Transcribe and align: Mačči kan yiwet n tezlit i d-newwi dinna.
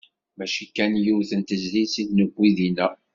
Mačči 0.37 0.65
kan 0.75 0.93
yiwet 1.03 1.31
n 1.39 1.41
tezlit 1.47 1.93
i 2.01 2.03
d-newwi 2.07 2.49
dinna. 2.57 2.87